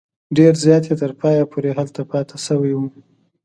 [0.37, 2.89] ډېر زیات یې تر پایه پورې هلته پاته شوي وي.